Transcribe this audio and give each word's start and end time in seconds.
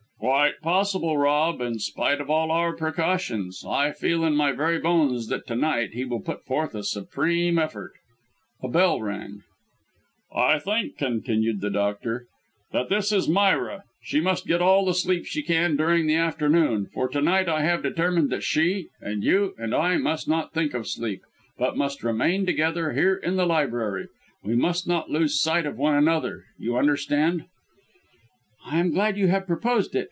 "Quite 0.21 0.61
possible, 0.61 1.17
Rob, 1.17 1.61
in 1.61 1.79
spite 1.79 2.21
of 2.21 2.29
all 2.29 2.51
our 2.51 2.73
precautions. 2.75 3.65
I 3.67 3.91
feel 3.91 4.23
in 4.23 4.35
my 4.35 4.51
very 4.51 4.77
bones 4.79 5.27
that 5.29 5.47
to 5.47 5.55
night 5.55 5.91
he 5.93 6.05
will 6.05 6.19
put 6.19 6.43
forth 6.45 6.75
a 6.75 6.83
supreme 6.83 7.57
effort." 7.57 7.93
A 8.61 8.67
bell 8.67 9.01
rang. 9.01 9.41
"I 10.33 10.59
think," 10.59 10.95
continued 10.97 11.59
the 11.61 11.71
doctor, 11.71 12.27
"that 12.71 12.87
this 12.89 13.11
is 13.11 13.27
Myra. 13.27 13.83
She 14.03 14.19
must 14.21 14.45
get 14.45 14.61
all 14.61 14.85
the 14.85 14.93
sleep 14.93 15.25
she 15.25 15.41
can, 15.41 15.75
during 15.75 16.05
the 16.05 16.15
afternoon; 16.15 16.85
for 16.93 17.07
to 17.09 17.21
night 17.21 17.49
I 17.49 17.61
have 17.63 17.81
determined 17.83 18.29
that 18.29 18.43
she, 18.43 18.87
and 19.01 19.23
you, 19.23 19.55
and 19.57 19.73
I, 19.73 19.97
must 19.97 20.27
not 20.29 20.53
think 20.53 20.73
of 20.75 20.87
sleep, 20.87 21.23
but 21.57 21.75
must 21.77 22.03
remain 22.03 22.45
together, 22.45 22.93
here 22.93 23.15
in 23.15 23.37
the 23.37 23.45
library. 23.47 24.07
We 24.43 24.55
must 24.55 24.87
not 24.87 25.09
lose 25.09 25.41
sight 25.41 25.65
of 25.65 25.77
one 25.79 25.95
another 25.95 26.45
you 26.59 26.77
understand?" 26.77 27.45
"I 28.65 28.79
am 28.79 28.91
glad 28.91 29.15
that 29.15 29.19
you 29.19 29.27
have 29.27 29.47
proposed 29.47 29.95
it!" 29.95 29.99